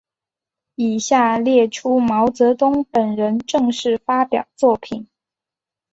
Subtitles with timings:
[0.73, 5.07] 以下列出毛泽东本人正式发表作品。